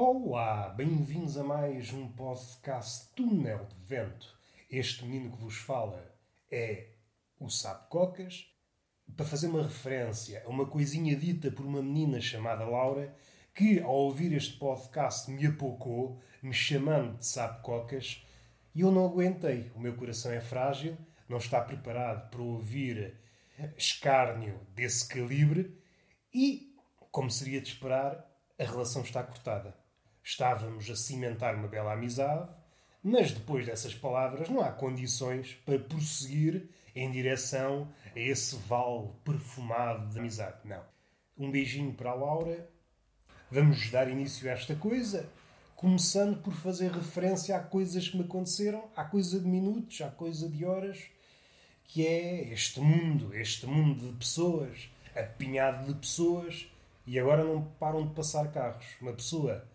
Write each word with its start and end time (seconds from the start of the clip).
Olá, 0.00 0.68
bem-vindos 0.68 1.36
a 1.36 1.42
mais 1.42 1.92
um 1.92 2.06
podcast 2.06 3.12
Túnel 3.16 3.66
de 3.66 3.84
Vento. 3.84 4.38
Este 4.70 5.04
menino 5.04 5.32
que 5.32 5.42
vos 5.42 5.56
fala 5.56 6.14
é 6.48 6.90
o 7.40 7.50
Sapo 7.50 7.88
Cocas. 7.88 8.46
Para 9.16 9.26
fazer 9.26 9.48
uma 9.48 9.64
referência 9.64 10.44
a 10.46 10.48
uma 10.48 10.66
coisinha 10.66 11.16
dita 11.16 11.50
por 11.50 11.66
uma 11.66 11.82
menina 11.82 12.20
chamada 12.20 12.64
Laura, 12.64 13.12
que 13.52 13.80
ao 13.80 13.92
ouvir 13.92 14.32
este 14.34 14.56
podcast 14.56 15.28
me 15.32 15.44
apocou, 15.44 16.22
me 16.40 16.54
chamando 16.54 17.18
de 17.18 17.26
Sapo 17.26 17.64
Cocas, 17.64 18.24
e 18.76 18.82
eu 18.82 18.92
não 18.92 19.04
aguentei. 19.04 19.72
O 19.74 19.80
meu 19.80 19.96
coração 19.96 20.30
é 20.30 20.40
frágil, 20.40 20.96
não 21.28 21.38
está 21.38 21.60
preparado 21.60 22.30
para 22.30 22.40
ouvir 22.40 23.16
escárnio 23.76 24.60
desse 24.76 25.08
calibre 25.08 25.76
e, 26.32 26.72
como 27.10 27.28
seria 27.28 27.60
de 27.60 27.66
esperar, 27.66 28.24
a 28.56 28.62
relação 28.62 29.02
está 29.02 29.24
cortada. 29.24 29.77
Estávamos 30.30 30.90
a 30.90 30.94
cimentar 30.94 31.54
uma 31.54 31.68
bela 31.68 31.94
amizade, 31.94 32.50
mas 33.02 33.32
depois 33.32 33.64
dessas 33.64 33.94
palavras 33.94 34.50
não 34.50 34.60
há 34.60 34.70
condições 34.70 35.54
para 35.64 35.78
prosseguir 35.78 36.68
em 36.94 37.10
direção 37.10 37.88
a 38.14 38.20
esse 38.20 38.54
vale 38.68 39.08
perfumado 39.24 40.12
de 40.12 40.18
amizade. 40.18 40.58
Não. 40.66 40.82
Um 41.38 41.50
beijinho 41.50 41.94
para 41.94 42.10
a 42.10 42.14
Laura. 42.14 42.68
Vamos 43.50 43.90
dar 43.90 44.06
início 44.10 44.50
a 44.50 44.52
esta 44.52 44.76
coisa, 44.76 45.26
começando 45.74 46.42
por 46.42 46.52
fazer 46.52 46.92
referência 46.92 47.56
a 47.56 47.60
coisas 47.60 48.06
que 48.06 48.18
me 48.18 48.24
aconteceram, 48.24 48.84
há 48.94 49.04
coisa 49.04 49.40
de 49.40 49.46
minutos, 49.46 49.98
há 50.02 50.10
coisa 50.10 50.46
de 50.46 50.62
horas, 50.62 51.04
que 51.84 52.06
é 52.06 52.52
este 52.52 52.80
mundo, 52.80 53.34
este 53.34 53.66
mundo 53.66 54.06
de 54.06 54.18
pessoas, 54.18 54.90
apinhado 55.16 55.90
de 55.90 55.98
pessoas, 55.98 56.70
e 57.06 57.18
agora 57.18 57.42
não 57.42 57.62
param 57.80 58.06
de 58.06 58.12
passar 58.12 58.52
carros. 58.52 58.84
Uma 59.00 59.14
pessoa 59.14 59.66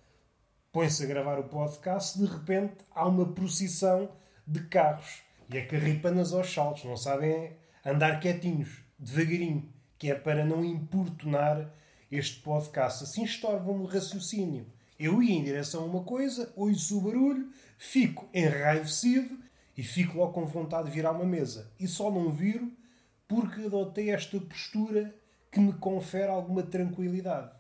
põe-se 0.74 1.04
a 1.04 1.06
gravar 1.06 1.38
o 1.38 1.44
podcast, 1.44 2.18
de 2.18 2.26
repente 2.26 2.78
há 2.96 3.08
uma 3.08 3.32
procissão 3.32 4.10
de 4.46 4.60
carros 4.64 5.22
e 5.48 5.56
é 5.56 5.62
carripanas 5.62 6.34
aos 6.34 6.52
saltos, 6.52 6.84
não 6.84 6.98
sabem 6.98 7.56
andar 7.86 8.20
quietinhos, 8.20 8.82
devagarinho, 8.98 9.72
que 10.00 10.10
é 10.10 10.16
para 10.16 10.44
não 10.44 10.66
importunar 10.66 11.72
este 12.12 12.42
podcast. 12.42 13.04
Assim 13.04 13.24
estorvam 13.24 13.82
o 13.82 13.86
raciocínio. 13.86 14.66
Eu 15.00 15.22
ia 15.22 15.36
em 15.36 15.44
direção 15.44 15.84
a 15.84 15.86
uma 15.86 16.04
coisa, 16.04 16.52
ouço 16.56 16.98
o 16.98 17.02
barulho, 17.02 17.52
fico 17.78 18.28
enraivecido 18.34 19.38
e 19.78 19.84
fico 19.84 20.18
logo 20.18 20.34
com 20.34 20.46
vontade 20.46 20.90
de 20.90 20.96
virar 20.96 21.12
uma 21.12 21.26
mesa. 21.26 21.72
E 21.80 21.88
só 21.88 22.10
não 22.10 22.32
viro 22.32 22.72
porque 23.28 23.62
adotei 23.62 24.10
esta 24.10 24.40
postura 24.40 25.14
que 25.52 25.60
me 25.60 25.74
confere 25.74 26.32
alguma 26.32 26.64
tranquilidade. 26.64 27.52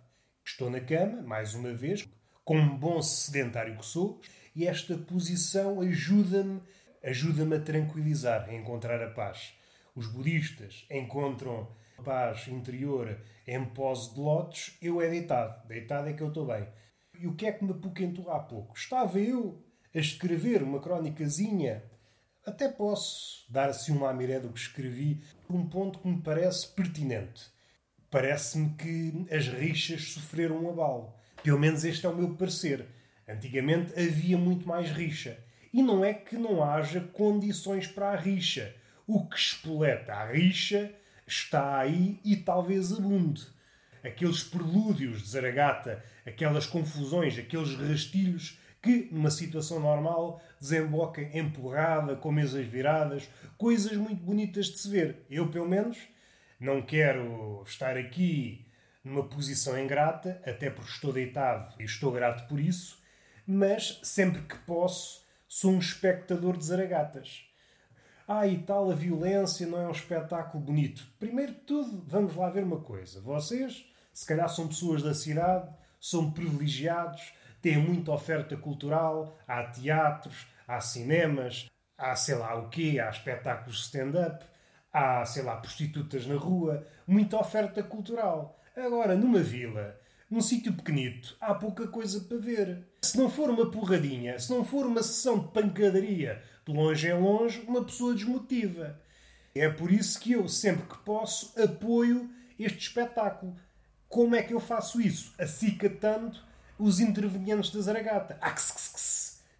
Estou 0.44 0.72
na 0.72 0.80
cama, 0.80 1.22
mais 1.22 1.54
uma 1.54 1.74
vez, 1.74 2.08
como 2.44 2.78
bom 2.78 3.02
sedentário 3.02 3.78
que 3.78 3.86
sou, 3.86 4.20
e 4.56 4.68
esta 4.68 4.98
posição 4.98 5.82
ajuda-me 5.82 6.62
ajuda-me 7.04 7.58
a 7.58 7.60
tranquilizar, 7.60 8.48
a 8.48 8.54
encontrar 8.54 9.04
a 9.04 9.10
paz. 9.10 9.54
Os 9.94 10.08
budistas 10.08 10.86
encontram 10.90 11.68
paz 12.04 12.48
interior 12.48 13.20
em 13.46 13.64
pose 13.66 14.14
de 14.14 14.20
lótus, 14.20 14.78
eu 14.82 15.02
é 15.02 15.10
deitado. 15.10 15.68
Deitado 15.68 16.10
é 16.10 16.14
que 16.14 16.24
eu 16.24 16.30
estou 16.30 16.46
bem. 16.46 16.68
E 17.20 17.28
o 17.28 17.36
que 17.36 17.46
é 17.46 17.52
que 17.52 17.64
me 17.64 17.72
apoquentou 17.72 18.32
há 18.32 18.40
pouco? 18.40 18.76
Estava 18.76 19.20
eu 19.20 19.62
a 19.94 20.00
escrever 20.00 20.64
uma 20.64 20.80
crónicazinha. 20.80 21.84
Até 22.46 22.68
posso 22.68 23.46
dar 23.50 23.70
assim 23.70 23.92
uma 23.92 24.10
amiré 24.10 24.40
do 24.40 24.50
que 24.50 24.60
escrevi 24.60 25.22
por 25.46 25.56
um 25.56 25.68
ponto 25.68 26.00
que 26.00 26.08
me 26.08 26.22
parece 26.22 26.68
pertinente. 26.70 27.46
Parece-me 28.10 28.74
que 28.76 29.26
as 29.34 29.48
rixas 29.48 30.14
sofreram 30.14 30.64
um 30.64 30.70
abalo. 30.70 31.14
Pelo 31.44 31.60
menos 31.60 31.84
este 31.84 32.06
é 32.06 32.10
o 32.10 32.16
meu 32.16 32.36
parecer. 32.36 32.86
Antigamente 33.28 33.94
havia 34.00 34.38
muito 34.38 34.66
mais 34.66 34.90
rixa. 34.90 35.38
E 35.74 35.84
não 35.84 36.04
é 36.04 36.14
que 36.14 36.38
não 36.38 36.64
haja 36.64 37.02
condições 37.02 37.86
para 37.86 38.12
a 38.12 38.16
rixa. 38.16 38.74
O 39.06 39.28
que 39.28 39.38
espoleta 39.38 40.14
a 40.14 40.32
rixa 40.32 40.90
está 41.28 41.80
aí 41.80 42.20
e 42.24 42.38
talvez 42.38 42.94
abunde. 42.94 43.46
Aqueles 44.02 44.44
prelúdios 44.44 45.22
de 45.22 45.30
Zaragata, 45.30 46.04
aquelas 46.26 46.66
confusões, 46.66 47.38
aqueles 47.38 47.76
rastilhos 47.76 48.58
que, 48.82 49.10
numa 49.12 49.32
situação 49.32 49.80
normal, 49.80 50.42
desembocam 50.60 51.26
em 51.34 51.50
porrada, 51.50 52.16
com 52.16 52.32
mesas 52.32 52.66
viradas, 52.66 53.30
coisas 53.58 53.98
muito 53.98 54.22
bonitas 54.22 54.68
de 54.68 54.80
se 54.80 54.90
ver. 54.90 55.26
Eu, 55.30 55.50
pelo 55.50 55.68
menos, 55.68 55.98
não 56.60 56.82
quero 56.82 57.64
estar 57.66 57.98
aqui 57.98 58.66
numa 59.04 59.28
posição 59.28 59.78
ingrata, 59.78 60.42
até 60.46 60.70
porque 60.70 60.92
estou 60.92 61.12
deitado 61.12 61.74
e 61.80 61.84
estou 61.84 62.12
grato 62.12 62.48
por 62.48 62.60
isso, 62.60 63.02
mas 63.46 64.00
sempre 64.04 64.42
que 64.44 64.58
posso 64.60 65.24
sou 65.48 65.72
um 65.72 65.80
espectador 65.80 66.58
de 66.58 66.66
zaragatas. 66.66 67.46
Ah, 68.28 68.48
e 68.48 68.58
tal, 68.60 68.90
a 68.90 68.96
violência 68.96 69.68
não 69.68 69.80
é 69.80 69.88
um 69.88 69.92
espetáculo 69.92 70.64
bonito. 70.64 71.06
Primeiro 71.20 71.54
de 71.54 71.60
tudo, 71.60 72.04
vamos 72.08 72.36
lá 72.36 72.50
ver 72.50 72.64
uma 72.64 72.80
coisa. 72.80 73.22
Vocês, 73.22 73.86
se 74.14 74.26
calhar, 74.26 74.48
são 74.48 74.68
pessoas 74.68 75.04
da 75.04 75.14
cidade, 75.14 75.70
são 76.00 76.32
privilegiados, 76.32 77.34
têm 77.62 77.78
muita 77.78 78.12
oferta 78.12 78.56
cultural, 78.58 79.38
há 79.48 79.64
teatros, 79.64 80.48
há 80.68 80.80
cinemas, 80.80 81.70
há 81.98 82.16
sei 82.16 82.36
lá 82.36 82.56
o 82.56 82.70
quê, 82.70 83.00
há 83.00 83.10
espetáculos 83.10 83.78
de 83.78 83.84
stand-up, 83.84 84.46
há, 84.92 85.26
sei 85.26 85.44
lá, 85.44 85.58
prostitutas 85.58 86.26
na 86.26 86.36
rua, 86.36 86.88
muita 87.06 87.38
oferta 87.38 87.84
cultural. 87.84 88.60
Agora, 88.76 89.16
numa 89.16 89.40
vila, 89.40 90.00
num 90.28 90.42
sítio 90.42 90.74
pequenito, 90.74 91.38
há 91.40 91.54
pouca 91.54 91.88
coisa 91.88 92.22
para 92.22 92.38
ver. 92.38 92.88
Se 93.04 93.16
não 93.18 93.30
for 93.30 93.52
uma 93.52 93.70
porradinha, 93.70 94.40
se 94.40 94.50
não 94.50 94.66
for 94.66 94.88
uma 94.88 95.04
sessão 95.04 95.38
de 95.38 95.48
pancadaria 95.50 96.42
de 96.66 96.74
longe 96.74 97.08
em 97.08 97.14
longe, 97.14 97.64
uma 97.68 97.84
pessoa 97.84 98.16
desmotiva. 98.16 99.00
É 99.54 99.70
por 99.70 99.92
isso 99.92 100.20
que 100.20 100.32
eu, 100.32 100.48
sempre 100.48 100.88
que 100.88 100.98
posso, 101.04 101.54
apoio 101.62 102.32
este 102.58 102.88
espetáculo. 102.88 103.56
Como 104.10 104.36
é 104.36 104.42
que 104.42 104.56
eu 104.56 104.60
faço 104.60 105.00
isso? 105.00 105.36
Acicatando 105.38 106.40
os 106.80 107.00
intervenientes 107.00 107.70
da 107.70 107.82
Zaragata. 107.82 108.40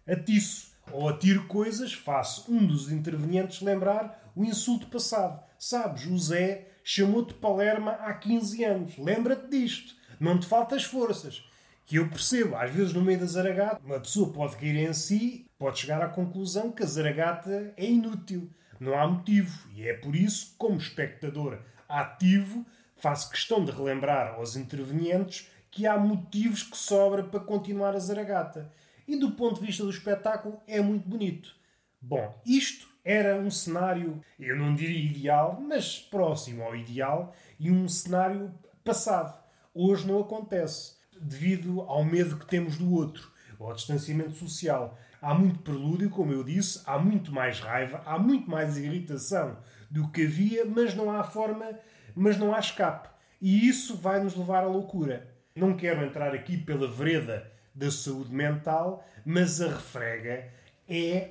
Atiço. 0.06 0.74
Ou 0.90 1.08
atiro 1.08 1.46
coisas, 1.46 1.92
faço 1.92 2.52
um 2.52 2.66
dos 2.66 2.90
intervenientes 2.90 3.62
lembrar 3.62 4.32
o 4.34 4.44
insulto 4.44 4.88
passado. 4.88 5.40
Sabes, 5.56 6.04
o 6.06 6.18
Zé 6.18 6.73
chamou-te 6.84 7.32
Palerma 7.32 7.92
há 7.92 8.12
15 8.12 8.62
anos. 8.62 8.98
Lembra-te 8.98 9.48
disto. 9.48 9.96
Não 10.20 10.38
te 10.38 10.46
faltas 10.46 10.84
forças. 10.84 11.42
Que 11.86 11.96
eu 11.96 12.08
percebo, 12.08 12.56
às 12.56 12.70
vezes 12.70 12.92
no 12.92 13.02
meio 13.02 13.18
da 13.18 13.26
zaragata, 13.26 13.80
uma 13.84 14.00
pessoa 14.00 14.32
pode 14.32 14.56
cair 14.56 14.76
em 14.76 14.92
si, 14.92 15.46
pode 15.58 15.80
chegar 15.80 16.02
à 16.02 16.08
conclusão 16.08 16.70
que 16.70 16.82
a 16.82 16.86
zaragata 16.86 17.74
é 17.76 17.86
inútil. 17.86 18.50
Não 18.78 18.98
há 18.98 19.06
motivo. 19.06 19.66
E 19.74 19.88
é 19.88 19.94
por 19.94 20.14
isso, 20.14 20.54
como 20.58 20.76
espectador 20.76 21.58
ativo, 21.88 22.64
faço 22.96 23.30
questão 23.30 23.64
de 23.64 23.72
relembrar 23.72 24.34
aos 24.34 24.56
intervenientes 24.56 25.48
que 25.70 25.86
há 25.86 25.98
motivos 25.98 26.62
que 26.62 26.76
sobra 26.76 27.22
para 27.22 27.40
continuar 27.40 27.94
a 27.94 27.98
zaragata. 27.98 28.72
E 29.06 29.16
do 29.16 29.32
ponto 29.32 29.60
de 29.60 29.66
vista 29.66 29.82
do 29.82 29.90
espetáculo, 29.90 30.60
é 30.66 30.80
muito 30.80 31.08
bonito. 31.08 31.54
Bom, 32.00 32.40
isto 32.46 32.88
era 33.04 33.36
um 33.36 33.50
cenário, 33.50 34.20
eu 34.40 34.56
não 34.56 34.74
diria 34.74 35.10
ideal, 35.10 35.60
mas 35.60 35.98
próximo 35.98 36.62
ao 36.62 36.74
ideal 36.74 37.34
e 37.60 37.70
um 37.70 37.86
cenário 37.86 38.50
passado. 38.82 39.38
Hoje 39.74 40.06
não 40.06 40.20
acontece, 40.20 40.94
devido 41.20 41.82
ao 41.82 42.02
medo 42.02 42.38
que 42.38 42.46
temos 42.46 42.78
do 42.78 42.92
outro, 42.92 43.30
ao 43.60 43.74
distanciamento 43.74 44.32
social. 44.32 44.98
Há 45.20 45.34
muito 45.34 45.60
prelúdio, 45.60 46.08
como 46.08 46.32
eu 46.32 46.42
disse, 46.42 46.82
há 46.86 46.98
muito 46.98 47.30
mais 47.32 47.60
raiva, 47.60 48.02
há 48.06 48.18
muito 48.18 48.50
mais 48.50 48.78
irritação 48.78 49.58
do 49.90 50.08
que 50.08 50.24
havia, 50.24 50.64
mas 50.64 50.94
não 50.94 51.10
há 51.10 51.22
forma, 51.22 51.78
mas 52.14 52.38
não 52.38 52.54
há 52.54 52.58
escape. 52.58 53.08
E 53.40 53.68
isso 53.68 53.96
vai 53.96 54.22
nos 54.22 54.34
levar 54.34 54.64
à 54.64 54.66
loucura. 54.66 55.28
Não 55.54 55.76
quero 55.76 56.04
entrar 56.04 56.34
aqui 56.34 56.56
pela 56.56 56.90
vereda 56.90 57.50
da 57.74 57.90
saúde 57.90 58.32
mental, 58.32 59.04
mas 59.24 59.60
a 59.60 59.68
refrega 59.68 60.48
é 60.88 61.30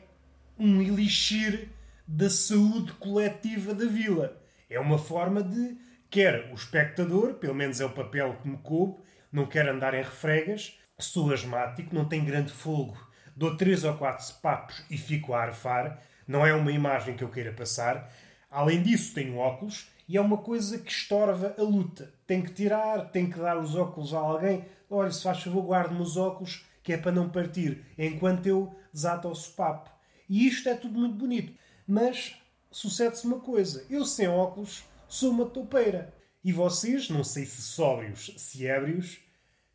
um 0.58 0.82
elixir 0.82 1.70
da 2.08 2.30
saúde 2.30 2.94
coletiva 2.94 3.74
da 3.74 3.86
vila. 3.86 4.42
É 4.70 4.80
uma 4.80 4.98
forma 4.98 5.42
de, 5.42 5.78
quer 6.10 6.52
o 6.52 6.56
espectador, 6.56 7.36
pelo 7.36 7.56
menos 7.56 7.80
é 7.80 7.86
o 7.86 7.90
papel 7.90 8.38
que 8.42 8.48
me 8.48 8.58
coube, 8.58 9.02
não 9.32 9.46
quer 9.46 9.68
andar 9.68 9.94
em 9.94 10.04
refregas, 10.04 10.78
sou 11.00 11.34
asmático, 11.34 11.94
não 11.94 12.06
tenho 12.06 12.26
grande 12.26 12.52
fogo, 12.52 12.98
dou 13.36 13.58
três 13.58 13.84
ou 13.84 13.94
quatro 13.96 14.34
papos 14.36 14.84
e 14.90 14.98
fico 14.98 15.34
a 15.34 15.42
arfar, 15.42 16.00
não 16.28 16.46
é 16.46 16.54
uma 16.54 16.72
imagem 16.72 17.16
que 17.16 17.24
eu 17.24 17.30
queira 17.30 17.52
passar. 17.52 18.12
Além 18.50 18.82
disso, 18.82 19.14
tenho 19.14 19.38
óculos 19.38 19.90
e 20.08 20.18
é 20.18 20.22
uma 20.22 20.38
coisa 20.38 20.78
que 20.78 20.92
estorva 20.92 21.56
a 21.58 21.62
luta. 21.62 22.14
Tenho 22.28 22.44
que 22.44 22.54
tirar, 22.54 23.10
tenho 23.12 23.32
que 23.32 23.40
dar 23.40 23.58
os 23.58 23.76
óculos 23.76 24.14
a 24.14 24.20
alguém. 24.20 24.66
Olha, 24.90 25.12
se 25.12 25.24
faz 25.24 25.42
favor, 25.42 25.66
guarde-me 25.66 26.02
os 26.02 26.18
óculos, 26.18 26.66
que 26.84 26.94
é 26.94 26.98
para 26.98 27.12
não 27.12 27.30
partir, 27.30 27.84
enquanto 27.98 28.46
eu 28.46 28.76
desato 28.94 29.28
o 29.28 29.36
sopapo. 29.36 29.93
E 30.34 30.48
isto 30.48 30.68
é 30.68 30.74
tudo 30.74 31.00
muito 31.00 31.14
bonito. 31.14 31.54
Mas 31.88 32.36
sucede-se 32.72 33.28
uma 33.28 33.40
coisa: 33.40 33.86
eu 33.88 34.04
sem 34.04 34.28
óculos 34.28 34.84
sou 35.08 35.30
uma 35.30 35.46
toupeira. 35.46 36.12
E 36.44 36.52
vocês, 36.52 37.08
não 37.08 37.24
sei 37.24 37.46
se 37.46 37.62
sóbrios, 37.62 38.34
se 38.36 38.66
ébrios, 38.66 39.20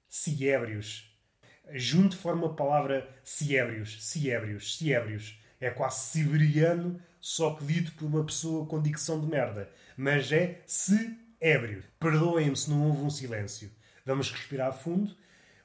se 0.08 0.49
ébrios. 0.49 1.16
junto 1.70 2.16
forma 2.16 2.49
a 2.49 2.55
palavra 2.55 3.08
ciébrios, 3.22 4.05
ciébrios, 4.05 4.76
ciébrios. 4.76 5.40
É 5.60 5.70
quase 5.70 6.08
siberiano, 6.08 7.00
só 7.20 7.55
que 7.55 7.64
dito 7.64 7.93
por 7.93 8.06
uma 8.06 8.25
pessoa 8.25 8.66
com 8.66 8.82
dicção 8.82 9.20
de 9.20 9.28
merda. 9.28 9.70
Mas 9.96 10.32
é 10.32 10.60
se 10.66 11.16
ébrio. 11.40 11.84
Perdoem-me 12.00 12.56
se 12.56 12.69
não 12.69 12.84
houve 12.84 13.02
um 13.02 13.10
silêncio. 13.10 13.70
Vamos 14.05 14.32
respirar 14.32 14.72
fundo. 14.72 15.16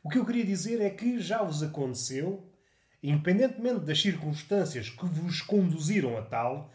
O 0.04 0.10
que 0.10 0.20
eu 0.20 0.26
queria 0.26 0.46
dizer 0.46 0.80
é 0.82 0.92
que 0.92 1.20
já 1.20 1.42
vos 1.42 1.64
aconteceu, 1.64 2.48
independentemente 3.04 3.82
das 3.82 4.02
circunstâncias 4.02 4.90
que 4.90 5.06
vos 5.06 5.42
conduziram 5.42 6.18
a 6.18 6.22
tal, 6.22 6.72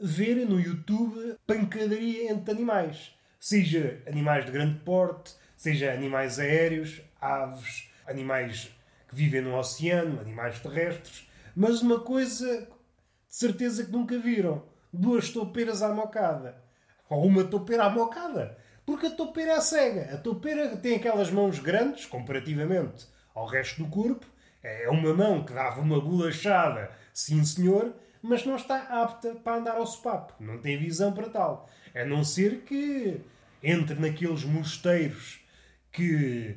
verem 0.00 0.44
no 0.44 0.60
YouTube 0.60 1.36
pancadaria 1.46 2.30
entre 2.30 2.50
animais. 2.50 3.14
Seja 3.40 4.02
animais 4.06 4.44
de 4.44 4.52
grande 4.52 4.78
porte, 4.80 5.34
seja 5.56 5.92
animais 5.92 6.38
aéreos, 6.38 7.00
aves, 7.18 7.90
animais 8.06 8.70
que 9.08 9.14
vivem 9.14 9.40
no 9.40 9.56
oceano, 9.56 10.20
animais 10.20 10.60
terrestres. 10.60 11.28
Mas 11.56 11.80
uma 11.80 12.00
coisa 12.00 12.60
de 12.60 12.66
certeza 13.28 13.84
que 13.84 13.90
nunca 13.90 14.18
viram: 14.18 14.62
duas 14.92 15.30
toupeiras 15.30 15.82
à 15.82 15.94
mocada. 15.94 16.62
Ou 17.08 17.26
uma 17.26 17.44
toupeira 17.44 17.84
à 17.84 17.90
mocada. 17.90 18.56
Porque 18.84 19.06
a 19.06 19.10
toupeira 19.10 19.52
é 19.52 19.60
cega. 19.60 20.14
A 20.14 20.18
toupeira 20.18 20.76
tem 20.76 20.96
aquelas 20.96 21.30
mãos 21.30 21.58
grandes, 21.58 22.06
comparativamente 22.06 23.06
ao 23.34 23.46
resto 23.46 23.82
do 23.82 23.88
corpo. 23.90 24.26
É 24.62 24.88
uma 24.90 25.14
mão 25.14 25.42
que 25.44 25.52
dava 25.52 25.80
uma 25.80 26.00
bolachada, 26.00 26.90
sim 27.14 27.42
senhor, 27.44 27.94
mas 28.22 28.44
não 28.44 28.56
está 28.56 29.02
apta 29.02 29.34
para 29.36 29.56
andar 29.56 29.76
ao 29.76 29.86
sopapo. 29.86 30.34
Não 30.38 30.58
tem 30.58 30.78
visão 30.78 31.12
para 31.12 31.30
tal. 31.30 31.68
A 31.94 32.04
não 32.04 32.22
ser 32.22 32.60
que 32.60 33.20
entre 33.62 33.98
naqueles 33.98 34.44
mosteiros 34.44 35.40
que 35.90 36.56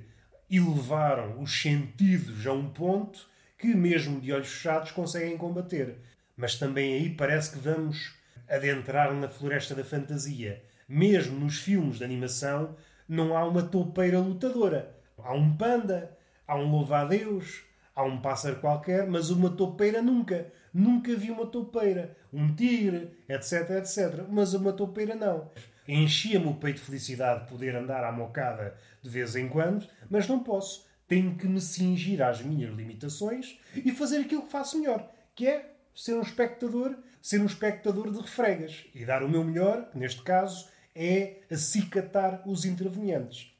elevaram 0.49 1.41
os 1.41 1.61
sentidos 1.61 2.45
a 2.45 2.53
um 2.53 2.69
ponto 2.69 3.27
que, 3.57 3.73
mesmo 3.73 4.19
de 4.19 4.31
olhos 4.31 4.49
fechados, 4.49 4.91
conseguem 4.91 5.37
combater. 5.37 5.95
Mas 6.35 6.55
também 6.55 6.93
aí 6.95 7.09
parece 7.09 7.51
que 7.51 7.59
vamos 7.59 8.13
adentrar 8.49 9.13
na 9.13 9.29
floresta 9.29 9.73
da 9.73 9.83
fantasia. 9.83 10.61
Mesmo 10.87 11.39
nos 11.39 11.59
filmes 11.59 11.97
de 11.97 12.03
animação, 12.03 12.75
não 13.07 13.35
há 13.35 13.45
uma 13.45 13.63
toupeira 13.63 14.19
lutadora. 14.19 14.95
Há 15.17 15.33
um 15.33 15.55
panda, 15.55 16.17
há 16.45 16.57
um 16.57 16.69
louva-a-Deus, 16.69 17.63
há 17.95 18.03
um 18.03 18.21
pássaro 18.21 18.59
qualquer, 18.59 19.07
mas 19.07 19.29
uma 19.29 19.49
toupeira 19.49 20.01
nunca. 20.01 20.51
Nunca 20.73 21.15
vi 21.15 21.31
uma 21.31 21.45
toupeira. 21.45 22.17
Um 22.31 22.53
tigre, 22.55 23.11
etc, 23.29 23.69
etc. 23.71 24.25
Mas 24.29 24.53
uma 24.53 24.73
toupeira 24.73 25.15
não. 25.15 25.51
Enchia-me 25.87 26.47
o 26.47 26.55
peito 26.55 26.77
de 26.77 26.85
felicidade 26.85 27.49
poder 27.49 27.75
andar 27.75 28.03
à 28.03 28.11
mocada 28.11 28.75
de 29.01 29.09
vez 29.09 29.35
em 29.35 29.49
quando, 29.49 29.87
mas 30.09 30.27
não 30.27 30.43
posso. 30.43 30.87
Tenho 31.07 31.35
que 31.35 31.47
me 31.47 31.59
cingir 31.59 32.21
às 32.21 32.41
minhas 32.41 32.73
limitações 32.73 33.59
e 33.75 33.91
fazer 33.91 34.19
aquilo 34.19 34.43
que 34.43 34.51
faço 34.51 34.79
melhor, 34.79 35.11
que 35.35 35.47
é 35.47 35.73
ser 35.93 36.15
um 36.15 36.21
espectador 36.21 36.97
ser 37.23 37.39
um 37.39 37.45
espectador 37.45 38.11
de 38.11 38.19
refregas 38.19 38.83
e 38.93 39.05
dar 39.05 39.23
o 39.23 39.29
meu 39.29 39.45
melhor, 39.45 39.89
que 39.89 39.97
neste 39.97 40.21
caso 40.23 40.67
é 40.93 41.39
acicatar 41.49 42.43
os 42.45 42.65
intervenientes. 42.65 43.55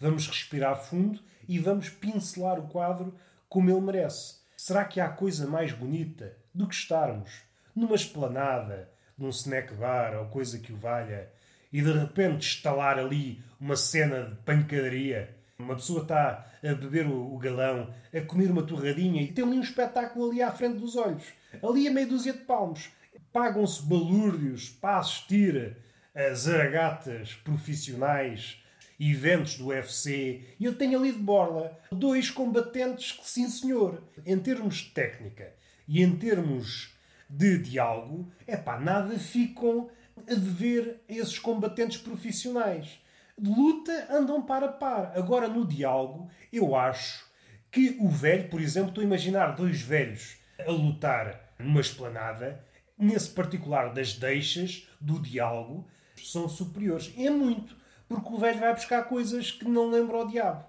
Vamos 0.00 0.26
respirar 0.26 0.82
fundo 0.82 1.20
e 1.46 1.58
vamos 1.58 1.90
pincelar 1.90 2.58
o 2.58 2.66
quadro 2.66 3.14
como 3.54 3.70
ele 3.70 3.80
merece. 3.80 4.38
Será 4.56 4.84
que 4.84 4.98
há 5.00 5.08
coisa 5.08 5.46
mais 5.46 5.70
bonita 5.70 6.36
do 6.52 6.66
que 6.66 6.74
estarmos 6.74 7.42
numa 7.72 7.94
esplanada, 7.94 8.90
num 9.16 9.28
snack 9.28 9.72
bar 9.74 10.18
ou 10.18 10.26
coisa 10.26 10.58
que 10.58 10.72
o 10.72 10.76
valha 10.76 11.30
e 11.72 11.80
de 11.80 11.92
repente 11.92 12.48
estalar 12.48 12.98
ali 12.98 13.40
uma 13.60 13.76
cena 13.76 14.24
de 14.24 14.34
pancadaria? 14.38 15.36
Uma 15.56 15.76
pessoa 15.76 16.02
está 16.02 16.50
a 16.64 16.74
beber 16.74 17.06
o, 17.06 17.38
galão, 17.38 17.94
a 18.12 18.20
comer 18.22 18.50
uma 18.50 18.64
torradinha 18.64 19.22
e 19.22 19.30
tem 19.30 19.44
ali 19.44 19.56
um 19.56 19.62
espetáculo 19.62 20.32
ali 20.32 20.42
à 20.42 20.50
frente 20.50 20.80
dos 20.80 20.96
olhos. 20.96 21.22
Ali 21.62 21.86
a 21.86 21.92
meia 21.92 22.08
dúzia 22.08 22.32
de 22.32 22.40
palmos. 22.40 22.90
Pagam-se 23.32 23.84
balúrdios 23.84 24.68
para 24.68 24.98
assistir 24.98 25.76
a 26.12 26.34
zaragatas 26.34 27.34
profissionais, 27.34 28.63
eventos 28.98 29.56
do 29.58 29.66
UFC. 29.66 30.42
E 30.58 30.64
eu 30.64 30.74
tenho 30.74 30.98
ali 30.98 31.12
de 31.12 31.18
borla 31.18 31.78
dois 31.90 32.30
combatentes 32.30 33.12
que, 33.12 33.28
sim 33.28 33.48
senhor, 33.48 34.02
em 34.24 34.38
termos 34.38 34.76
de 34.76 34.90
técnica 34.90 35.52
e 35.86 36.02
em 36.02 36.16
termos 36.16 36.94
de 37.28 37.58
diálogo, 37.58 38.30
é 38.46 38.56
pá, 38.56 38.78
nada 38.78 39.18
ficam 39.18 39.90
a 40.28 40.34
dever 40.34 41.00
a 41.08 41.12
esses 41.12 41.38
combatentes 41.38 41.98
profissionais 41.98 43.00
de 43.36 43.50
luta 43.50 44.06
andam 44.10 44.42
par 44.42 44.62
a 44.62 44.68
par. 44.68 45.12
Agora, 45.16 45.48
no 45.48 45.66
diálogo, 45.66 46.30
eu 46.52 46.76
acho 46.76 47.26
que 47.70 47.96
o 48.00 48.08
velho, 48.08 48.48
por 48.48 48.60
exemplo, 48.60 48.90
estou 48.90 49.02
a 49.02 49.06
imaginar 49.06 49.56
dois 49.56 49.80
velhos 49.80 50.36
a 50.64 50.70
lutar 50.70 51.52
numa 51.58 51.80
esplanada, 51.80 52.64
nesse 52.96 53.30
particular 53.30 53.92
das 53.92 54.14
deixas 54.14 54.88
do 55.00 55.20
diálogo, 55.20 55.86
são 56.16 56.48
superiores. 56.48 57.12
É 57.18 57.28
muito, 57.28 57.76
porque 58.08 58.32
o 58.32 58.38
velho 58.38 58.60
vai 58.60 58.74
buscar 58.74 59.04
coisas 59.04 59.50
que 59.50 59.64
não 59.64 59.90
lembra 59.90 60.16
ao 60.16 60.28
diabo. 60.28 60.64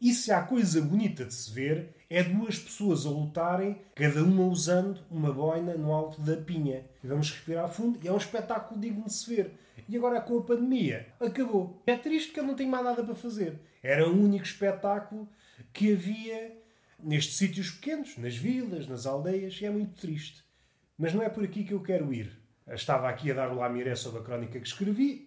E 0.00 0.12
se 0.12 0.30
há 0.30 0.42
coisa 0.42 0.80
bonita 0.80 1.24
de 1.24 1.32
se 1.32 1.50
ver, 1.50 1.94
é 2.08 2.22
duas 2.22 2.58
pessoas 2.58 3.06
a 3.06 3.10
lutarem, 3.10 3.80
cada 3.94 4.22
uma 4.22 4.44
usando 4.44 5.00
uma 5.10 5.32
boina 5.32 5.74
no 5.74 5.92
alto 5.92 6.20
da 6.20 6.36
pinha. 6.36 6.84
E 7.02 7.06
vamos 7.06 7.30
respirar 7.30 7.68
fundo 7.68 7.98
e 8.02 8.08
é 8.08 8.12
um 8.12 8.16
espetáculo 8.16 8.78
digno 8.78 9.04
de 9.04 9.12
se 9.12 9.34
ver. 9.34 9.52
E 9.88 9.96
agora 9.96 10.20
com 10.20 10.38
a 10.38 10.42
pandemia, 10.42 11.06
acabou. 11.20 11.82
É 11.86 11.96
triste 11.96 12.32
que 12.32 12.40
eu 12.40 12.44
não 12.44 12.54
tenho 12.54 12.70
mais 12.70 12.84
nada 12.84 13.02
para 13.02 13.14
fazer. 13.14 13.58
Era 13.82 14.08
o 14.08 14.12
único 14.12 14.44
espetáculo 14.44 15.28
que 15.72 15.92
havia 15.92 16.56
nestes 16.98 17.36
sítios 17.36 17.70
pequenos, 17.70 18.16
nas 18.18 18.36
vilas, 18.36 18.86
nas 18.86 19.06
aldeias, 19.06 19.58
e 19.60 19.66
é 19.66 19.70
muito 19.70 20.00
triste. 20.00 20.44
Mas 20.98 21.14
não 21.14 21.22
é 21.22 21.28
por 21.28 21.44
aqui 21.44 21.64
que 21.64 21.72
eu 21.72 21.82
quero 21.82 22.12
ir. 22.12 22.38
Estava 22.68 23.08
aqui 23.08 23.30
a 23.30 23.34
dar 23.34 23.50
o 23.50 23.56
lamiré 23.56 23.94
sobre 23.94 24.20
a 24.20 24.24
crónica 24.24 24.58
que 24.58 24.66
escrevi. 24.66 25.25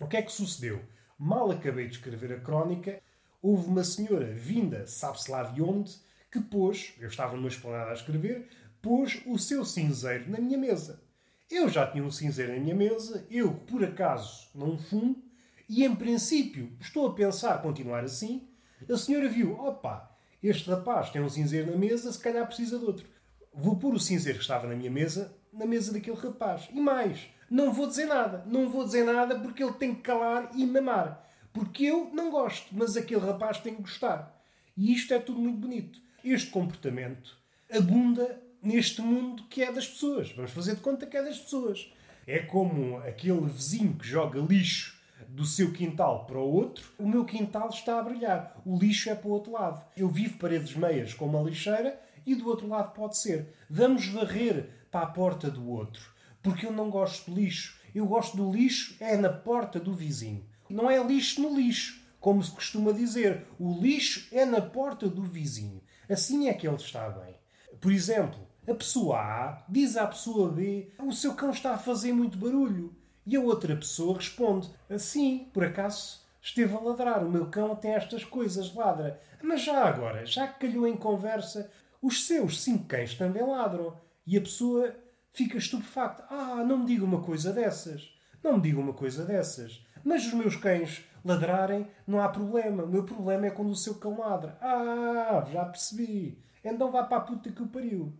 O 0.00 0.06
que 0.06 0.16
é 0.16 0.22
que 0.22 0.32
sucedeu? 0.32 0.82
Mal 1.18 1.50
acabei 1.50 1.86
de 1.86 1.96
escrever 1.96 2.32
a 2.32 2.40
crónica, 2.40 3.00
houve 3.40 3.66
uma 3.66 3.82
senhora 3.82 4.26
vinda, 4.26 4.86
sabe-se 4.86 5.30
lá 5.30 5.42
de 5.44 5.62
onde, 5.62 5.94
que 6.30 6.40
pôs, 6.40 6.92
eu 6.98 7.08
estava 7.08 7.36
numa 7.36 7.48
esplanada 7.48 7.90
a 7.90 7.94
escrever, 7.94 8.48
pôs 8.82 9.22
o 9.26 9.38
seu 9.38 9.64
cinzeiro 9.64 10.30
na 10.30 10.38
minha 10.38 10.58
mesa. 10.58 11.02
Eu 11.50 11.68
já 11.68 11.86
tinha 11.86 12.04
um 12.04 12.10
cinzeiro 12.10 12.52
na 12.52 12.60
minha 12.60 12.74
mesa, 12.74 13.26
eu 13.30 13.54
por 13.54 13.82
acaso 13.82 14.50
não 14.54 14.76
fumo, 14.76 15.22
e 15.68 15.84
em 15.84 15.96
princípio 15.96 16.76
estou 16.80 17.06
a 17.06 17.14
pensar 17.14 17.62
continuar 17.62 18.04
assim. 18.04 18.48
A 18.90 18.96
senhora 18.96 19.28
viu, 19.28 19.58
opa, 19.58 20.14
este 20.42 20.68
rapaz 20.68 21.10
tem 21.10 21.22
um 21.22 21.28
cinzeiro 21.28 21.70
na 21.70 21.76
mesa, 21.78 22.12
se 22.12 22.18
calhar 22.18 22.46
precisa 22.46 22.78
de 22.78 22.84
outro. 22.84 23.06
Vou 23.54 23.76
pôr 23.76 23.94
o 23.94 24.00
cinzeiro 24.00 24.38
que 24.38 24.44
estava 24.44 24.66
na 24.66 24.76
minha 24.76 24.90
mesa 24.90 25.34
na 25.56 25.66
mesa 25.66 25.92
daquele 25.92 26.16
rapaz. 26.16 26.68
E 26.70 26.78
mais, 26.78 27.28
não 27.50 27.72
vou 27.72 27.86
dizer 27.86 28.06
nada. 28.06 28.44
Não 28.46 28.68
vou 28.68 28.84
dizer 28.84 29.04
nada 29.04 29.38
porque 29.38 29.62
ele 29.62 29.72
tem 29.74 29.94
que 29.94 30.02
calar 30.02 30.50
e 30.54 30.66
mamar. 30.66 31.24
Porque 31.52 31.84
eu 31.84 32.10
não 32.12 32.30
gosto, 32.30 32.68
mas 32.72 32.96
aquele 32.96 33.20
rapaz 33.20 33.58
tem 33.58 33.74
que 33.74 33.82
gostar. 33.82 34.36
E 34.76 34.92
isto 34.92 35.14
é 35.14 35.18
tudo 35.18 35.40
muito 35.40 35.58
bonito. 35.58 36.00
Este 36.22 36.50
comportamento 36.50 37.38
abunda 37.72 38.42
neste 38.62 39.00
mundo 39.00 39.44
que 39.44 39.62
é 39.62 39.72
das 39.72 39.86
pessoas. 39.86 40.32
Vamos 40.32 40.50
fazer 40.50 40.74
de 40.74 40.80
conta 40.80 41.06
que 41.06 41.16
é 41.16 41.22
das 41.22 41.38
pessoas. 41.38 41.90
É 42.26 42.40
como 42.40 42.98
aquele 42.98 43.46
vizinho 43.46 43.94
que 43.94 44.06
joga 44.06 44.40
lixo 44.40 44.96
do 45.28 45.44
seu 45.44 45.72
quintal 45.72 46.26
para 46.26 46.38
o 46.38 46.52
outro, 46.52 46.90
o 46.98 47.08
meu 47.08 47.24
quintal 47.24 47.68
está 47.68 47.98
a 47.98 48.02
brilhar. 48.02 48.60
O 48.64 48.78
lixo 48.78 49.08
é 49.08 49.14
para 49.14 49.28
o 49.28 49.32
outro 49.32 49.52
lado. 49.52 49.84
Eu 49.96 50.08
vivo 50.08 50.38
paredes 50.38 50.74
meias 50.74 51.14
com 51.14 51.26
uma 51.26 51.42
lixeira 51.42 52.00
e 52.26 52.34
do 52.34 52.48
outro 52.48 52.68
lado 52.68 52.92
pode 52.92 53.16
ser. 53.16 53.54
Vamos 53.70 54.08
varrer 54.08 54.68
para 54.90 55.06
a 55.06 55.10
porta 55.10 55.50
do 55.50 55.68
outro. 55.68 56.15
Porque 56.46 56.64
eu 56.64 56.70
não 56.70 56.90
gosto 56.90 57.28
de 57.28 57.42
lixo. 57.42 57.76
Eu 57.92 58.06
gosto 58.06 58.36
do 58.36 58.52
lixo 58.52 58.96
é 59.00 59.16
na 59.16 59.28
porta 59.28 59.80
do 59.80 59.92
vizinho. 59.92 60.46
Não 60.70 60.88
é 60.88 61.02
lixo 61.02 61.42
no 61.42 61.56
lixo, 61.56 62.00
como 62.20 62.40
se 62.40 62.52
costuma 62.52 62.92
dizer. 62.92 63.48
O 63.58 63.80
lixo 63.80 64.28
é 64.30 64.44
na 64.44 64.60
porta 64.60 65.08
do 65.08 65.24
vizinho. 65.24 65.82
Assim 66.08 66.48
é 66.48 66.54
que 66.54 66.68
ele 66.68 66.76
está 66.76 67.08
bem. 67.08 67.34
Por 67.80 67.90
exemplo, 67.90 68.38
a 68.64 68.72
pessoa 68.72 69.18
A 69.18 69.64
diz 69.68 69.96
à 69.96 70.06
pessoa 70.06 70.48
B: 70.52 70.88
O 71.00 71.10
seu 71.10 71.34
cão 71.34 71.50
está 71.50 71.74
a 71.74 71.78
fazer 71.78 72.12
muito 72.12 72.38
barulho. 72.38 72.94
E 73.26 73.34
a 73.34 73.40
outra 73.40 73.74
pessoa 73.74 74.16
responde: 74.16 74.70
Assim, 74.88 75.50
por 75.52 75.64
acaso 75.64 76.20
esteve 76.40 76.76
a 76.76 76.78
ladrar. 76.78 77.26
O 77.26 77.28
meu 77.28 77.46
cão 77.46 77.74
tem 77.74 77.90
estas 77.90 78.22
coisas, 78.22 78.72
ladra. 78.72 79.20
Mas 79.42 79.62
já 79.62 79.84
agora, 79.84 80.24
já 80.24 80.46
que 80.46 80.64
calhou 80.64 80.86
em 80.86 80.96
conversa, 80.96 81.68
os 82.00 82.24
seus 82.24 82.62
cinco 82.62 82.84
cães 82.84 83.16
também 83.16 83.44
ladram. 83.44 83.96
E 84.24 84.38
a 84.38 84.40
pessoa 84.40 84.94
fica 85.36 85.58
estupefacta: 85.58 86.24
Ah, 86.30 86.64
não 86.64 86.78
me 86.78 86.86
diga 86.86 87.04
uma 87.04 87.20
coisa 87.22 87.52
dessas. 87.52 88.10
Não 88.42 88.54
me 88.54 88.62
diga 88.62 88.80
uma 88.80 88.94
coisa 88.94 89.24
dessas. 89.24 89.84
Mas 90.02 90.26
os 90.26 90.32
meus 90.32 90.56
cães 90.56 91.04
ladrarem, 91.24 91.86
não 92.06 92.20
há 92.20 92.28
problema. 92.28 92.84
O 92.84 92.88
meu 92.88 93.04
problema 93.04 93.46
é 93.46 93.50
quando 93.50 93.70
o 93.70 93.76
seu 93.76 93.96
cão 93.96 94.18
ladra. 94.18 94.56
Ah, 94.60 95.44
já 95.52 95.64
percebi. 95.64 96.42
Então 96.64 96.90
vá 96.90 97.04
para 97.04 97.18
a 97.18 97.20
puta 97.20 97.50
que 97.50 97.62
o 97.62 97.68
pariu. 97.68 98.12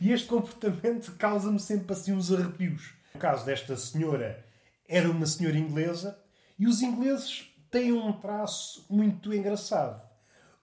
E 0.00 0.10
este 0.10 0.26
comportamento 0.26 1.14
causa-me 1.16 1.60
sempre 1.60 1.92
assim 1.92 2.12
uns 2.12 2.32
arrepios. 2.32 2.94
No 3.14 3.20
caso 3.20 3.44
desta 3.44 3.76
senhora, 3.76 4.44
era 4.88 5.10
uma 5.10 5.26
senhora 5.26 5.56
inglesa 5.56 6.18
e 6.58 6.66
os 6.66 6.82
ingleses 6.82 7.52
têm 7.70 7.92
um 7.92 8.12
traço 8.12 8.86
muito 8.88 9.32
engraçado. 9.34 10.02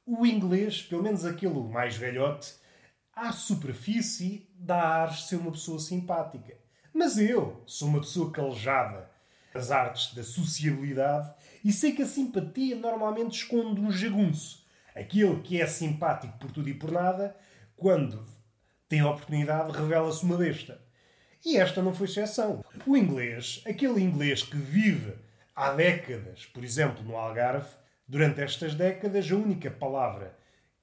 O 0.06 0.26
inglês, 0.26 0.82
pelo 0.82 1.04
menos 1.04 1.24
aquele 1.24 1.60
mais 1.62 1.96
velhote, 1.96 2.54
à 3.16 3.32
superfície 3.32 4.50
dá 4.56 4.82
ar 4.82 5.16
ser 5.16 5.38
uma 5.38 5.52
pessoa 5.52 5.80
simpática. 5.80 6.58
Mas 6.94 7.18
eu 7.18 7.64
sou 7.66 7.88
uma 7.88 8.00
pessoa 8.00 8.32
calejada 8.32 9.10
das 9.54 9.72
artes 9.72 10.14
da 10.14 10.24
sociabilidade 10.24 11.34
e 11.64 11.72
sei 11.72 11.92
que 11.92 12.02
a 12.02 12.08
simpatia 12.08 12.76
normalmente 12.76 13.38
esconde 13.38 13.80
um 13.80 13.92
jagunço. 13.92 14.66
Aquele 14.96 15.42
que 15.42 15.62
é 15.62 15.68
simpático 15.68 16.38
por 16.38 16.52
tudo 16.52 16.70
e 16.70 16.74
por 16.74 16.92
nada, 16.92 17.36
quando 17.76 18.26
tem 18.88 19.00
a 19.00 19.10
oportunidade, 19.10 19.72
revela-se 19.72 20.24
uma 20.24 20.38
besta. 20.38 20.82
E 21.46 21.58
esta 21.58 21.82
não 21.82 21.94
foi 21.94 22.08
exceção. 22.08 22.64
O 22.86 22.96
inglês, 22.96 23.62
aquele 23.66 24.02
inglês 24.02 24.44
que 24.44 24.56
vive 24.56 25.14
há 25.56 25.74
décadas, 25.74 26.46
por 26.46 26.64
exemplo, 26.64 27.04
no 27.04 27.18
Algarve, 27.18 27.70
durante 28.08 28.42
estas 28.42 28.76
décadas, 28.76 29.32
a 29.32 29.36
única 29.36 29.70
palavra 29.70 30.38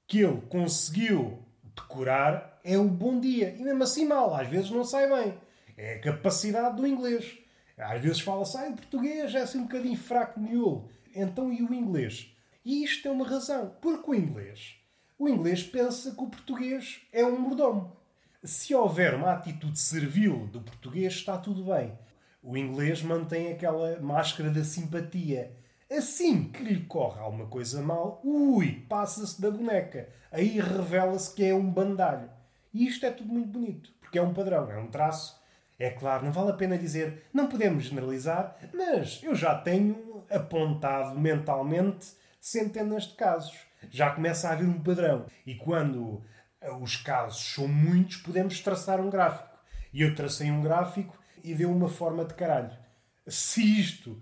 que 0.07 0.19
ele 0.19 0.41
conseguiu 0.41 1.45
decorar 1.75 2.59
é 2.63 2.77
o 2.77 2.87
bom 2.87 3.19
dia. 3.19 3.55
E 3.57 3.63
mesmo 3.63 3.83
assim 3.83 4.05
mal, 4.05 4.33
às 4.35 4.47
vezes 4.47 4.69
não 4.71 4.83
sai 4.83 5.09
bem. 5.09 5.37
É 5.77 5.95
a 5.95 5.99
capacidade 5.99 6.77
do 6.77 6.87
inglês. 6.87 7.37
Às 7.77 8.01
vezes 8.01 8.21
fala-se, 8.21 8.57
ah, 8.57 8.69
o 8.69 8.75
português 8.75 9.33
é 9.33 9.41
assim 9.41 9.59
um 9.59 9.63
bocadinho 9.63 9.97
fraco 9.97 10.39
miolo. 10.39 10.89
Então 11.15 11.51
e 11.51 11.63
o 11.63 11.73
inglês? 11.73 12.35
E 12.63 12.83
isto 12.83 13.07
é 13.07 13.11
uma 13.11 13.27
razão. 13.27 13.75
Porque 13.81 14.11
o 14.11 14.15
inglês, 14.15 14.75
o 15.17 15.27
inglês 15.27 15.63
pensa 15.63 16.11
que 16.11 16.21
o 16.21 16.29
português 16.29 17.01
é 17.11 17.25
um 17.25 17.39
mordomo. 17.39 17.95
Se 18.43 18.73
houver 18.73 19.13
uma 19.15 19.33
atitude 19.33 19.79
servil 19.79 20.47
do 20.47 20.61
português, 20.61 21.13
está 21.13 21.37
tudo 21.37 21.63
bem. 21.65 21.97
O 22.43 22.57
inglês 22.57 23.01
mantém 23.03 23.51
aquela 23.51 23.99
máscara 23.99 24.49
da 24.49 24.63
simpatia. 24.63 25.55
Assim 25.91 26.45
que 26.45 26.63
lhe 26.63 26.85
corre 26.85 27.19
alguma 27.19 27.47
coisa 27.47 27.81
mal, 27.81 28.21
ui, 28.23 28.85
passa-se 28.87 29.41
da 29.41 29.51
boneca. 29.51 30.07
Aí 30.31 30.57
revela-se 30.57 31.35
que 31.35 31.43
é 31.43 31.53
um 31.53 31.69
bandalho. 31.69 32.29
E 32.73 32.87
isto 32.87 33.05
é 33.05 33.11
tudo 33.11 33.33
muito 33.33 33.49
bonito, 33.49 33.89
porque 33.99 34.17
é 34.17 34.21
um 34.21 34.33
padrão, 34.33 34.71
é 34.71 34.77
um 34.77 34.87
traço. 34.87 35.41
É 35.77 35.89
claro, 35.89 36.23
não 36.23 36.31
vale 36.31 36.51
a 36.51 36.55
pena 36.55 36.77
dizer, 36.77 37.25
não 37.33 37.47
podemos 37.47 37.85
generalizar, 37.85 38.55
mas 38.73 39.19
eu 39.21 39.35
já 39.35 39.55
tenho 39.55 40.23
apontado 40.29 41.19
mentalmente 41.19 42.13
centenas 42.39 43.03
de 43.03 43.15
casos. 43.15 43.57
Já 43.89 44.11
começa 44.11 44.47
a 44.47 44.53
haver 44.53 44.67
um 44.67 44.81
padrão. 44.81 45.25
E 45.45 45.55
quando 45.55 46.23
os 46.79 46.95
casos 46.95 47.53
são 47.53 47.67
muitos, 47.67 48.17
podemos 48.17 48.61
traçar 48.61 49.01
um 49.01 49.09
gráfico. 49.09 49.57
E 49.91 50.03
eu 50.03 50.15
tracei 50.15 50.49
um 50.49 50.61
gráfico 50.61 51.17
e 51.43 51.53
deu 51.53 51.69
uma 51.69 51.89
forma 51.89 52.23
de 52.23 52.33
caralho. 52.33 52.71
Se 53.27 53.79
isto 53.79 54.21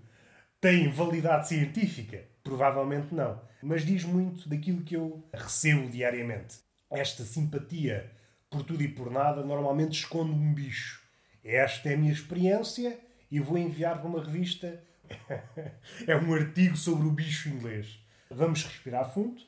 tem 0.60 0.90
validade 0.90 1.48
científica? 1.48 2.22
Provavelmente 2.44 3.14
não. 3.14 3.40
Mas 3.62 3.84
diz 3.84 4.04
muito 4.04 4.48
daquilo 4.48 4.82
que 4.82 4.94
eu 4.94 5.24
recebo 5.32 5.88
diariamente. 5.88 6.56
Esta 6.90 7.24
simpatia 7.24 8.10
por 8.50 8.64
tudo 8.64 8.82
e 8.82 8.88
por 8.88 9.10
nada 9.10 9.42
normalmente 9.42 9.92
esconde 9.92 10.32
um 10.32 10.52
bicho. 10.52 11.00
Esta 11.42 11.88
é 11.88 11.94
a 11.94 11.96
minha 11.96 12.12
experiência 12.12 12.98
e 13.30 13.40
vou 13.40 13.56
enviar 13.56 13.98
para 13.98 14.08
uma 14.08 14.22
revista. 14.22 14.82
é 16.06 16.16
um 16.16 16.34
artigo 16.34 16.76
sobre 16.76 17.06
o 17.06 17.12
bicho 17.12 17.48
inglês. 17.48 17.98
Vamos 18.30 18.62
respirar 18.64 19.12
fundo. 19.12 19.40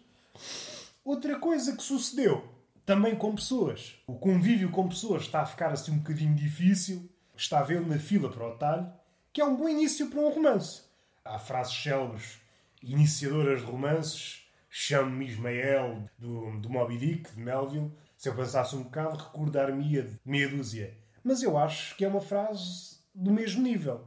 Outra 1.04 1.38
coisa 1.38 1.76
que 1.76 1.83
sucedeu, 1.83 2.49
também 2.87 3.14
com 3.14 3.35
pessoas. 3.35 3.97
O 4.07 4.14
convívio 4.14 4.71
com 4.71 4.88
pessoas 4.88 5.23
está 5.23 5.42
a 5.42 5.47
ficar 5.47 5.73
assim 5.73 5.92
um 5.92 5.99
bocadinho 5.99 6.35
difícil. 6.35 7.11
Está 7.37 7.61
a 7.61 7.81
na 7.81 7.99
fila 7.99 8.31
para 8.31 8.47
o 8.47 8.57
talho, 8.57 8.92
que 9.33 9.40
é 9.40 9.45
um 9.45 9.57
bom 9.57 9.69
início 9.69 10.09
para 10.09 10.21
um 10.21 10.31
romance. 10.31 10.91
Há 11.24 11.38
frases 11.38 11.80
célebres 11.82 12.40
iniciadoras 12.82 13.60
de 13.60 13.66
romances. 13.66 14.42
Chamo-me 14.68 15.26
Ismael, 15.26 16.08
do, 16.18 16.58
do 16.58 16.68
Moby 16.68 16.96
Dick, 16.96 17.32
de 17.32 17.40
Melville. 17.40 17.92
Se 18.16 18.28
eu 18.28 18.34
pensasse 18.34 18.74
um 18.74 18.82
bocado, 18.82 19.16
recordar-me-ia 19.16 20.02
de 20.02 20.18
meia 20.24 20.48
dúzia. 20.48 20.96
Mas 21.22 21.42
eu 21.42 21.56
acho 21.56 21.96
que 21.96 22.04
é 22.04 22.08
uma 22.08 22.20
frase 22.20 22.96
do 23.14 23.30
mesmo 23.30 23.62
nível. 23.62 24.06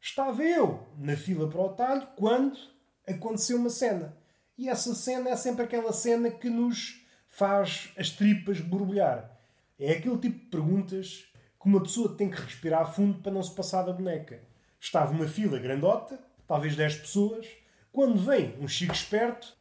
Estava 0.00 0.42
eu 0.42 0.88
na 0.98 1.16
fila 1.16 1.48
para 1.48 1.60
o 1.60 1.68
talho 1.70 2.06
quando 2.16 2.58
aconteceu 3.06 3.58
uma 3.58 3.70
cena. 3.70 4.16
E 4.58 4.68
essa 4.68 4.94
cena 4.94 5.30
é 5.30 5.36
sempre 5.36 5.64
aquela 5.64 5.92
cena 5.92 6.30
que 6.30 6.48
nos 6.48 7.04
faz 7.28 7.92
as 7.96 8.10
tripas 8.10 8.60
borbulhar. 8.60 9.38
É 9.78 9.92
aquele 9.92 10.18
tipo 10.18 10.38
de 10.38 10.46
perguntas 10.46 11.26
que 11.60 11.68
uma 11.68 11.82
pessoa 11.82 12.16
tem 12.16 12.30
que 12.30 12.40
respirar 12.40 12.82
a 12.82 12.86
fundo 12.86 13.20
para 13.20 13.32
não 13.32 13.42
se 13.42 13.54
passar 13.54 13.82
da 13.82 13.92
boneca. 13.92 14.40
Estava 14.80 15.12
uma 15.12 15.28
fila 15.28 15.58
grandota, 15.58 16.18
talvez 16.46 16.76
10 16.76 16.96
pessoas, 16.96 17.46
quando 17.92 18.18
vem 18.18 18.54
um 18.60 18.68
chico 18.68 18.94
esperto, 18.94 19.56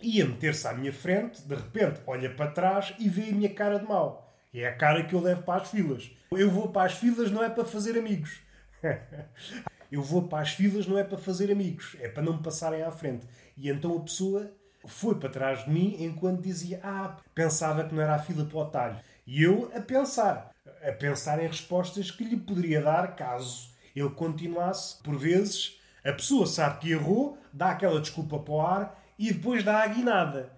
ia 0.00 0.26
meter-se 0.26 0.66
à 0.66 0.72
minha 0.72 0.92
frente, 0.92 1.42
de 1.42 1.54
repente 1.54 2.00
olha 2.06 2.30
para 2.30 2.50
trás 2.50 2.94
e 2.98 3.08
vê 3.08 3.30
a 3.30 3.32
minha 3.32 3.52
cara 3.52 3.78
de 3.78 3.86
mau. 3.86 4.26
É 4.52 4.66
a 4.66 4.74
cara 4.74 5.04
que 5.04 5.14
eu 5.14 5.20
levo 5.20 5.42
para 5.42 5.62
as 5.62 5.70
filas. 5.70 6.10
Eu 6.30 6.50
vou 6.50 6.68
para 6.68 6.86
as 6.86 6.94
filas 6.94 7.30
não 7.30 7.42
é 7.42 7.50
para 7.50 7.64
fazer 7.64 7.98
amigos. 7.98 8.40
eu 9.92 10.02
vou 10.02 10.26
para 10.26 10.42
as 10.42 10.52
filas 10.52 10.86
não 10.86 10.98
é 10.98 11.04
para 11.04 11.18
fazer 11.18 11.50
amigos, 11.50 11.96
é 12.00 12.08
para 12.08 12.22
não 12.22 12.34
me 12.34 12.42
passarem 12.42 12.82
à 12.82 12.90
frente. 12.90 13.26
E 13.56 13.68
então 13.68 13.96
a 13.96 14.00
pessoa 14.00 14.50
foi 14.86 15.16
para 15.16 15.28
trás 15.28 15.64
de 15.64 15.70
mim 15.70 15.96
enquanto 15.98 16.42
dizia: 16.42 16.80
Ah, 16.82 17.16
pensava 17.34 17.84
que 17.84 17.94
não 17.94 18.02
era 18.02 18.14
a 18.14 18.18
fila 18.18 18.44
para 18.44 18.58
o 18.58 18.64
talho. 18.64 19.00
E 19.26 19.42
eu 19.42 19.70
a 19.74 19.80
pensar, 19.80 20.50
a 20.82 20.92
pensar 20.92 21.42
em 21.42 21.46
respostas 21.46 22.10
que 22.10 22.24
lhe 22.24 22.36
poderia 22.36 22.80
dar 22.80 23.14
caso 23.14 23.76
ele 23.94 24.10
continuasse, 24.10 25.02
por 25.02 25.16
vezes, 25.16 25.77
a 26.08 26.12
pessoa 26.12 26.46
sabe 26.46 26.78
que 26.78 26.90
errou, 26.90 27.36
dá 27.52 27.70
aquela 27.70 28.00
desculpa 28.00 28.38
para 28.38 28.54
o 28.54 28.60
ar 28.60 29.04
e 29.18 29.32
depois 29.32 29.62
dá 29.62 29.82
a 29.82 29.86
guinada, 29.86 30.50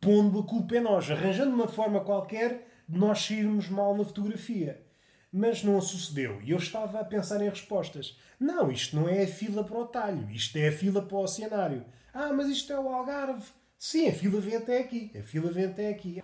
pondo 0.00 0.40
a 0.40 0.42
culpa 0.42 0.76
em 0.76 0.80
nós, 0.80 1.08
arranjando 1.10 1.54
uma 1.54 1.68
forma 1.68 2.00
qualquer 2.00 2.66
de 2.88 2.98
nós 2.98 3.24
sairmos 3.24 3.68
mal 3.68 3.96
na 3.96 4.04
fotografia. 4.04 4.84
Mas 5.32 5.62
não 5.62 5.80
sucedeu 5.80 6.40
e 6.42 6.50
eu 6.50 6.56
estava 6.56 6.98
a 6.98 7.04
pensar 7.04 7.40
em 7.40 7.48
respostas. 7.48 8.18
Não, 8.40 8.70
isto 8.70 8.96
não 8.96 9.08
é 9.08 9.22
a 9.22 9.28
fila 9.28 9.62
para 9.62 9.78
o 9.78 9.86
talho, 9.86 10.28
isto 10.30 10.56
é 10.56 10.68
a 10.68 10.72
fila 10.72 11.02
para 11.02 11.16
o 11.16 11.22
oceanário. 11.22 11.84
Ah, 12.12 12.32
mas 12.32 12.48
isto 12.48 12.72
é 12.72 12.80
o 12.80 12.88
Algarve. 12.88 13.44
Sim, 13.78 14.08
a 14.08 14.12
fila 14.12 14.40
vem 14.40 14.56
até 14.56 14.80
aqui, 14.80 15.12
a 15.16 15.22
fila 15.22 15.52
vem 15.52 15.66
até 15.66 15.88
aqui. 15.88 16.22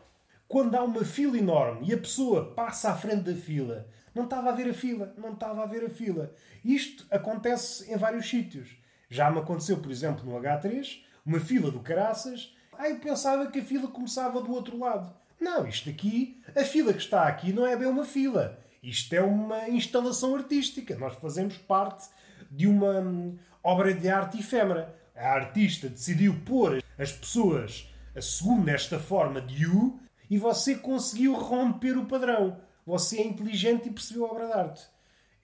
Quando 0.53 0.75
há 0.75 0.85
uma 0.85 1.03
fila 1.03 1.39
enorme 1.39 1.89
e 1.89 1.95
a 1.95 1.97
pessoa 1.97 2.53
passa 2.53 2.91
à 2.91 2.95
frente 2.95 3.23
da 3.23 3.35
fila, 3.35 3.89
não 4.15 4.25
estava 4.25 4.51
a 4.51 4.53
ver 4.53 4.69
a 4.69 4.75
fila, 4.75 5.15
não 5.17 5.33
estava 5.33 5.63
a 5.63 5.67
ver 5.67 5.83
a 5.83 5.89
fila. 5.89 6.31
Isto 6.63 7.07
acontece 7.11 7.91
em 7.91 7.97
vários 7.97 8.29
sítios. 8.29 8.77
Já 9.09 9.31
me 9.31 9.39
aconteceu, 9.39 9.79
por 9.79 9.91
exemplo, 9.91 10.27
no 10.27 10.39
H3, 10.39 10.99
uma 11.25 11.41
fila 11.41 11.71
do 11.71 11.81
Caraças. 11.81 12.55
Ah, 12.75 12.87
eu 12.87 12.99
pensava 12.99 13.51
que 13.51 13.61
a 13.61 13.65
fila 13.65 13.89
começava 13.89 14.43
do 14.43 14.53
outro 14.53 14.79
lado. 14.79 15.11
Não, 15.41 15.67
isto 15.67 15.89
aqui, 15.89 16.39
a 16.55 16.65
fila 16.65 16.93
que 16.93 17.01
está 17.01 17.27
aqui 17.27 17.51
não 17.51 17.67
é 17.67 17.75
bem 17.75 17.89
uma 17.89 18.05
fila. 18.05 18.59
Isto 18.83 19.15
é 19.15 19.23
uma 19.23 19.71
instalação 19.71 20.37
artística. 20.37 20.95
Nós 20.99 21.15
fazemos 21.15 21.57
parte 21.57 22.11
de 22.51 22.67
uma 22.67 23.01
hum, 23.01 23.39
obra 23.65 23.95
de 23.95 24.07
arte 24.07 24.41
efêmera. 24.41 24.95
A 25.17 25.29
artista 25.29 25.89
decidiu 25.89 26.43
pôr 26.45 26.85
as 26.99 27.11
pessoas 27.11 27.91
segundo 28.21 28.69
esta 28.69 28.99
forma 28.99 29.41
de 29.41 29.67
U 29.67 29.99
e 30.33 30.39
você 30.39 30.77
conseguiu 30.77 31.35
romper 31.35 31.99
o 31.99 32.07
padrão. 32.07 32.59
Você 32.87 33.19
é 33.19 33.27
inteligente 33.27 33.91
e 33.91 33.93
percebeu 33.93 34.25
a 34.25 34.31
obra 34.31 34.47
de 34.47 34.53
arte. 34.55 34.83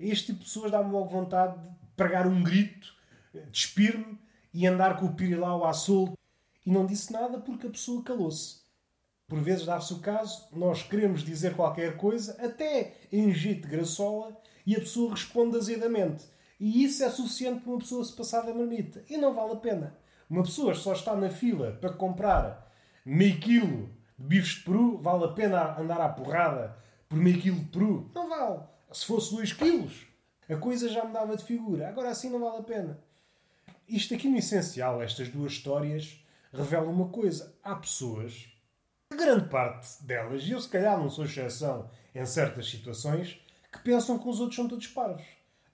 Este 0.01 0.29
tipo 0.29 0.39
de 0.39 0.45
pessoas 0.47 0.73
dá-me 0.73 0.91
logo 0.91 1.11
vontade 1.11 1.63
de 1.63 1.69
pregar 1.95 2.27
um 2.27 2.43
grito, 2.43 2.95
despir-me 3.53 4.19
e 4.51 4.67
andar 4.67 4.99
com 4.99 5.05
o 5.05 5.13
pirilau 5.13 5.67
à 5.67 5.75
solto. 5.75 6.17
E 6.65 6.71
não 6.71 6.87
disse 6.87 7.13
nada 7.13 7.39
porque 7.39 7.67
a 7.67 7.71
pessoa 7.71 8.03
calou-se. 8.03 8.61
Por 9.27 9.39
vezes 9.41 9.67
dá-se 9.67 9.93
o 9.93 9.99
caso, 9.99 10.49
nós 10.53 10.83
queremos 10.83 11.23
dizer 11.23 11.55
qualquer 11.55 11.99
coisa, 11.99 12.43
até 12.43 12.95
em 13.13 13.31
jeito 13.31 13.69
graçola, 13.69 14.41
e 14.65 14.75
a 14.75 14.81
pessoa 14.81 15.11
responde 15.11 15.59
azedamente. 15.59 16.25
E 16.59 16.83
isso 16.83 17.05
é 17.05 17.11
suficiente 17.11 17.61
para 17.61 17.73
uma 17.73 17.81
pessoa 17.81 18.03
se 18.03 18.17
passar 18.17 18.41
da 18.41 18.55
marmita. 18.55 19.05
E 19.07 19.19
não 19.19 19.35
vale 19.35 19.53
a 19.53 19.57
pena. 19.57 19.99
Uma 20.31 20.45
pessoa 20.45 20.75
só 20.75 20.95
está 20.95 21.15
na 21.15 21.29
fila 21.29 21.73
para 21.73 21.93
comprar 21.93 22.73
meio 23.05 23.39
quilo 23.39 23.98
bifes 24.19 24.57
de 24.57 24.61
peru, 24.63 24.99
vale 24.99 25.25
a 25.25 25.29
pena 25.29 25.79
andar 25.79 26.01
à 26.01 26.09
porrada 26.09 26.77
por 27.09 27.17
meio 27.17 27.41
quilo 27.41 27.61
de 27.61 27.67
peru? 27.67 28.11
Não 28.15 28.29
vale. 28.29 28.61
Se 28.93 29.07
fosse 29.07 29.35
2 29.35 29.53
quilos, 29.53 30.07
a 30.49 30.57
coisa 30.57 30.89
já 30.89 31.05
me 31.05 31.13
dava 31.13 31.37
de 31.37 31.45
figura. 31.45 31.89
Agora 31.89 32.11
assim 32.11 32.31
não 32.31 32.41
vale 32.41 32.59
a 32.59 32.63
pena. 32.63 32.99
Isto 33.89 34.15
aqui 34.15 34.29
no 34.29 34.37
essencial, 34.37 35.03
estas 35.03 35.29
duas 35.29 35.53
histórias, 35.53 36.23
revelam 36.53 36.93
uma 36.93 37.09
coisa. 37.09 37.55
Há 37.63 37.75
pessoas, 37.75 38.49
grande 39.11 39.49
parte 39.49 40.03
delas, 40.03 40.43
e 40.43 40.51
eu 40.51 40.61
se 40.61 40.69
calhar 40.69 40.99
não 40.99 41.09
sou 41.09 41.25
exceção 41.25 41.91
em 42.15 42.25
certas 42.27 42.69
situações, 42.69 43.41
que 43.73 43.79
pensam 43.81 44.19
que 44.19 44.29
os 44.29 44.41
outros 44.41 44.57
são 44.57 44.69
todos 44.69 44.87
parvos. 44.87 45.25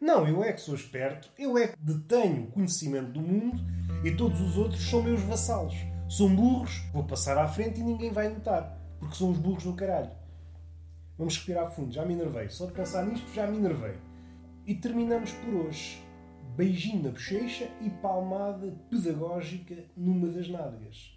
Não, 0.01 0.29
eu 0.29 0.45
é 0.45 0.53
que 0.53 0.61
sou 0.61 0.75
esperto, 0.75 1.31
eu 1.39 1.57
é 1.57 1.69
que 1.69 1.77
detenho 1.79 2.49
conhecimento 2.49 3.13
do 3.13 3.21
mundo 3.21 3.63
e 4.05 4.15
todos 4.15 4.41
os 4.41 4.57
outros 4.59 4.83
são 4.83 5.03
meus 5.03 5.21
vassalos. 5.23 5.75
São 6.09 6.35
burros, 6.35 6.83
vou 6.93 7.05
passar 7.05 7.39
à 7.39 7.49
frente 7.49 7.81
e 7.81 7.83
ninguém 7.83 8.13
vai 8.13 8.29
notar, 8.29 8.79
porque 9.01 9.17
são 9.17 9.31
os 9.31 9.39
burros 9.39 9.65
no 9.65 9.75
caralho. 9.75 10.11
Vamos 11.17 11.37
respirar 11.37 11.71
fundo, 11.71 11.93
já 11.93 12.05
me 12.05 12.13
enervei. 12.13 12.49
Só 12.49 12.67
de 12.67 12.73
pensar 12.73 13.07
nisto 13.07 13.33
já 13.33 13.47
me 13.47 13.57
enervei. 13.57 13.97
E 14.67 14.75
terminamos 14.75 15.33
por 15.33 15.55
hoje. 15.55 16.03
Beijinho 16.57 17.05
na 17.05 17.11
bochecha 17.11 17.69
e 17.81 17.91
palmada 17.91 18.73
pedagógica 18.91 19.85
numa 19.97 20.29
das 20.29 20.49
nádegas. 20.49 21.14